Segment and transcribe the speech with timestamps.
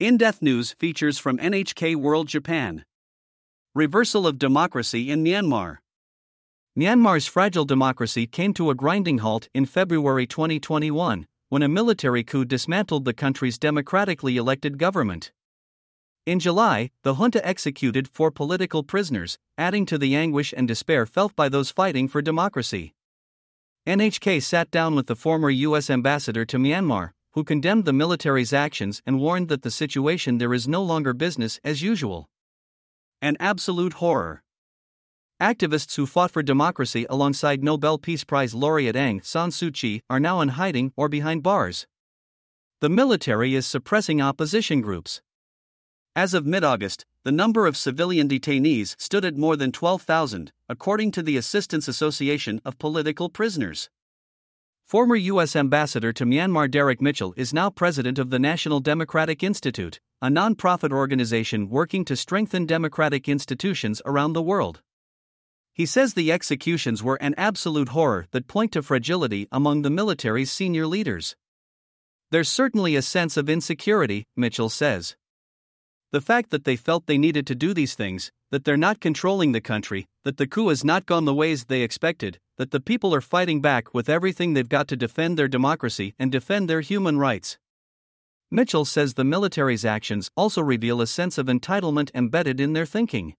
[0.00, 2.86] In Depth News features from NHK World Japan.
[3.74, 5.76] Reversal of democracy in Myanmar.
[6.74, 12.46] Myanmar's fragile democracy came to a grinding halt in February 2021 when a military coup
[12.46, 15.32] dismantled the country's democratically elected government.
[16.24, 21.36] In July, the junta executed four political prisoners, adding to the anguish and despair felt
[21.36, 22.94] by those fighting for democracy.
[23.86, 25.90] NHK sat down with the former U.S.
[25.90, 30.66] ambassador to Myanmar, who condemned the military's actions and warned that the situation there is
[30.66, 32.28] no longer business as usual.
[33.22, 34.42] An absolute horror.
[35.40, 40.20] Activists who fought for democracy alongside Nobel Peace Prize laureate Aung San Suu Kyi are
[40.20, 41.86] now in hiding or behind bars.
[42.80, 45.22] The military is suppressing opposition groups.
[46.16, 51.10] As of mid August, the number of civilian detainees stood at more than 12,000, according
[51.12, 53.90] to the Assistance Association of Political Prisoners.
[54.90, 55.54] Former U.S.
[55.54, 60.90] Ambassador to Myanmar Derek Mitchell is now president of the National Democratic Institute, a non-profit
[60.90, 64.82] organization working to strengthen democratic institutions around the world.
[65.72, 70.50] He says the executions were an absolute horror that point to fragility among the military's
[70.50, 71.36] senior leaders.
[72.32, 75.14] There's certainly a sense of insecurity, Mitchell says.
[76.12, 79.52] The fact that they felt they needed to do these things, that they're not controlling
[79.52, 83.14] the country, that the coup has not gone the ways they expected, that the people
[83.14, 87.18] are fighting back with everything they've got to defend their democracy and defend their human
[87.18, 87.58] rights.
[88.50, 93.34] Mitchell says the military's actions also reveal a sense of entitlement embedded in their thinking.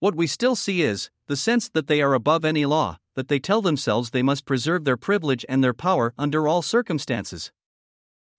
[0.00, 3.38] What we still see is the sense that they are above any law, that they
[3.38, 7.52] tell themselves they must preserve their privilege and their power under all circumstances.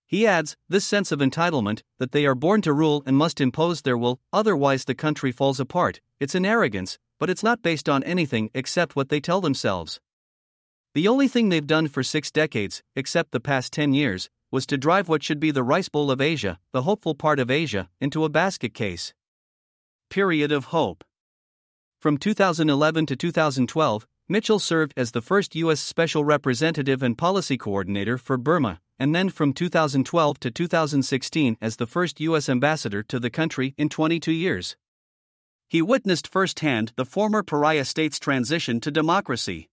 [0.06, 3.82] He adds, this sense of entitlement, that they are born to rule and must impose
[3.82, 8.04] their will, otherwise the country falls apart, it's an arrogance, but it's not based on
[8.04, 10.00] anything except what they tell themselves.
[10.94, 14.78] The only thing they've done for six decades, except the past ten years, was to
[14.78, 18.24] drive what should be the rice bowl of Asia, the hopeful part of Asia, into
[18.24, 19.12] a basket case.
[20.08, 21.04] Period of hope.
[22.00, 25.80] From 2011 to 2012, Mitchell served as the first U.S.
[25.80, 31.86] Special Representative and Policy Coordinator for Burma, and then from 2012 to 2016 as the
[31.86, 32.48] first U.S.
[32.48, 34.76] Ambassador to the country in 22 years.
[35.68, 39.68] He witnessed firsthand the former pariah state's transition to democracy.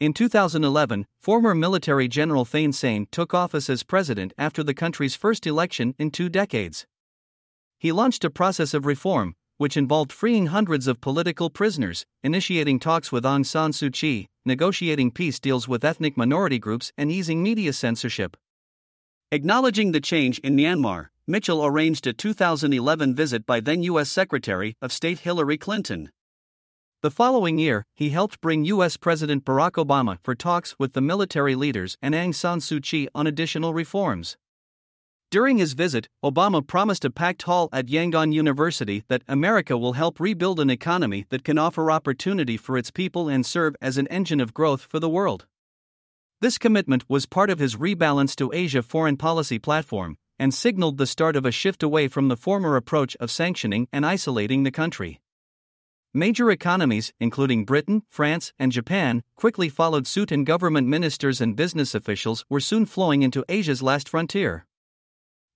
[0.00, 5.46] In 2011, former military General Thein Sein took office as president after the country's first
[5.46, 6.86] election in two decades.
[7.78, 13.12] He launched a process of reform, which involved freeing hundreds of political prisoners, initiating talks
[13.12, 17.72] with Aung San Suu Kyi, negotiating peace deals with ethnic minority groups, and easing media
[17.72, 18.36] censorship.
[19.32, 24.10] Acknowledging the change in Myanmar, Mitchell arranged a 2011 visit by then U.S.
[24.10, 26.10] Secretary of State Hillary Clinton.
[27.02, 28.96] The following year, he helped bring U.S.
[28.96, 33.26] President Barack Obama for talks with the military leaders and Aung San Suu Kyi on
[33.26, 34.36] additional reforms.
[35.34, 40.20] During his visit, Obama promised a packed hall at Yangon University that America will help
[40.20, 44.40] rebuild an economy that can offer opportunity for its people and serve as an engine
[44.40, 45.46] of growth for the world.
[46.40, 51.04] This commitment was part of his Rebalance to Asia foreign policy platform and signaled the
[51.04, 55.20] start of a shift away from the former approach of sanctioning and isolating the country.
[56.12, 61.92] Major economies, including Britain, France, and Japan, quickly followed suit, and government ministers and business
[61.92, 64.64] officials were soon flowing into Asia's last frontier.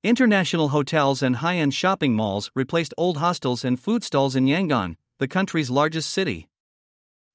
[0.05, 4.95] International hotels and high end shopping malls replaced old hostels and food stalls in Yangon,
[5.19, 6.49] the country's largest city.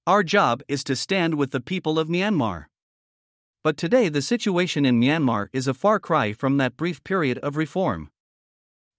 [0.07, 2.67] Our job is to stand with the people of Myanmar.
[3.65, 7.57] But today, the situation in Myanmar is a far cry from that brief period of
[7.57, 8.09] reform.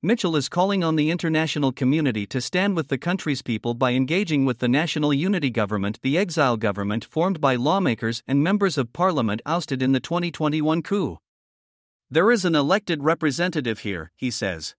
[0.03, 4.45] Mitchell is calling on the international community to stand with the country's people by engaging
[4.45, 9.41] with the National Unity Government, the exile government formed by lawmakers and members of parliament
[9.47, 11.19] ousted in the 2021 coup.
[12.11, 14.75] There is an elected representative here, he says.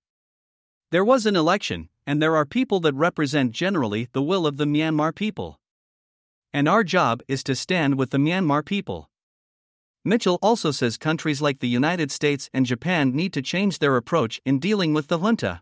[0.91, 4.66] There was an election, and there are people that represent generally the will of the
[4.66, 5.59] Myanmar people.
[6.53, 9.09] And our job is to stand with the Myanmar people.
[10.03, 14.40] Mitchell also says countries like the United States and Japan need to change their approach
[14.46, 15.62] in dealing with the junta.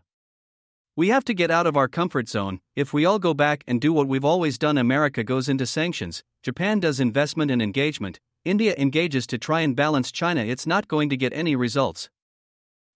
[0.96, 2.60] We have to get out of our comfort zone.
[2.76, 6.22] If we all go back and do what we've always done, America goes into sanctions,
[6.42, 11.08] Japan does investment and engagement, India engages to try and balance China, it's not going
[11.08, 12.10] to get any results.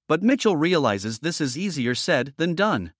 [0.06, 2.92] But Mitchell realizes this is easier said than done.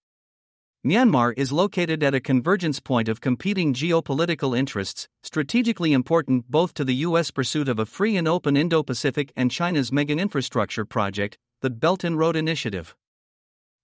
[0.87, 6.85] Myanmar is located at a convergence point of competing geopolitical interests, strategically important both to
[6.85, 7.31] the U.S.
[7.31, 12.05] pursuit of a free and open Indo Pacific and China's mega infrastructure project, the Belt
[12.05, 12.97] and Road Initiative.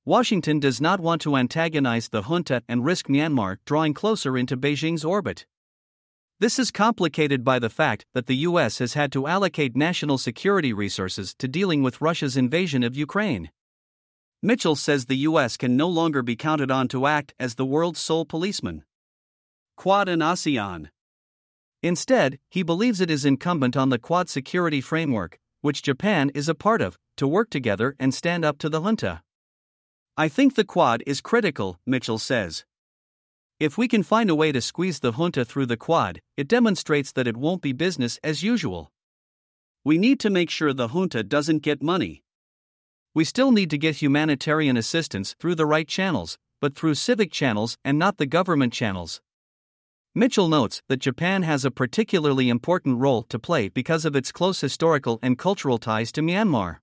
[0.07, 5.05] Washington does not want to antagonize the junta and risk Myanmar drawing closer into Beijing's
[5.05, 5.45] orbit.
[6.41, 10.73] This is complicated by the fact that the US has had to allocate national security
[10.73, 13.51] resources to dealing with Russia's invasion of Ukraine.
[14.43, 18.01] Mitchell says the US can no longer be counted on to act as the world's
[18.01, 18.85] sole policeman.
[19.77, 20.91] Quad and ASEAN.
[21.85, 26.55] Instead, he believes it is incumbent on the Quad security framework, which Japan is a
[26.55, 29.23] part of, to work together and stand up to the junta.
[30.17, 32.65] I think the Quad is critical, Mitchell says.
[33.61, 37.13] If we can find a way to squeeze the junta through the Quad, it demonstrates
[37.13, 38.91] that it won't be business as usual.
[39.85, 42.25] We need to make sure the junta doesn't get money.
[43.15, 47.77] We still need to get humanitarian assistance through the right channels, but through civic channels
[47.85, 49.21] and not the government channels.
[50.17, 54.61] Mitchell notes that Japan has a particularly important role to play because of its close
[54.61, 56.79] historical and cultural ties to Myanmar.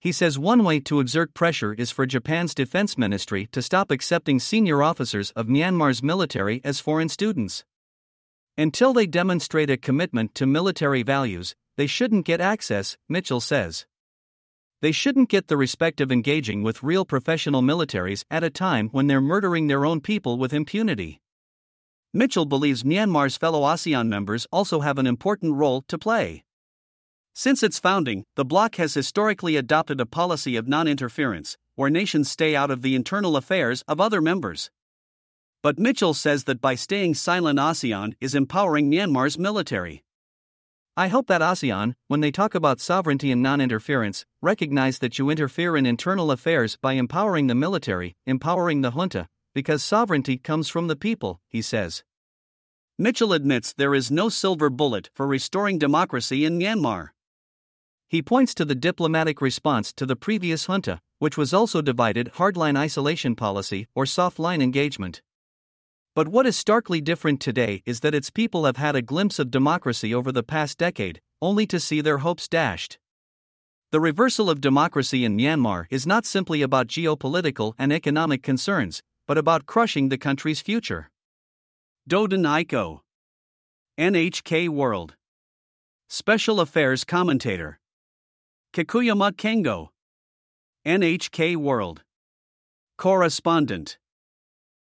[0.00, 4.40] He says one way to exert pressure is for Japan's defense ministry to stop accepting
[4.40, 7.64] senior officers of Myanmar's military as foreign students.
[8.56, 13.84] Until they demonstrate a commitment to military values, they shouldn't get access, Mitchell says.
[14.80, 19.06] They shouldn't get the respect of engaging with real professional militaries at a time when
[19.06, 21.20] they're murdering their own people with impunity.
[22.14, 26.42] Mitchell believes Myanmar's fellow ASEAN members also have an important role to play.
[27.42, 32.30] Since its founding, the bloc has historically adopted a policy of non interference, where nations
[32.30, 34.70] stay out of the internal affairs of other members.
[35.62, 40.04] But Mitchell says that by staying silent, ASEAN is empowering Myanmar's military.
[40.98, 45.30] I hope that ASEAN, when they talk about sovereignty and non interference, recognize that you
[45.30, 50.88] interfere in internal affairs by empowering the military, empowering the junta, because sovereignty comes from
[50.88, 52.04] the people, he says.
[52.98, 57.12] Mitchell admits there is no silver bullet for restoring democracy in Myanmar.
[58.10, 62.76] He points to the diplomatic response to the previous junta, which was also divided hardline
[62.76, 65.22] isolation policy or softline engagement.
[66.16, 69.52] But what is starkly different today is that its people have had a glimpse of
[69.52, 72.98] democracy over the past decade, only to see their hopes dashed.
[73.92, 79.38] The reversal of democracy in Myanmar is not simply about geopolitical and economic concerns, but
[79.38, 81.12] about crushing the country's future.
[82.08, 83.02] Dodon Iko.
[83.96, 85.14] NHK World.
[86.08, 87.79] Special Affairs Commentator.
[88.72, 89.88] Kikuyama Kengo.
[90.86, 92.04] NHK World.
[92.96, 93.98] Correspondent.